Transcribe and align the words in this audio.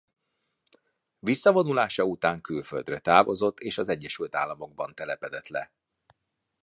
Visszavonulása 1.19 2.03
után 2.03 2.41
külföldre 2.41 2.99
távozott 2.99 3.59
és 3.59 3.77
az 3.77 3.87
Egyesült 3.87 4.35
Államokban 4.35 4.95
telepedett 4.95 5.47
le. 5.47 5.71